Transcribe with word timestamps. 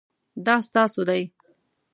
دا 0.45 0.55
ستاسو 0.67 1.01
دی؟ 1.09 1.23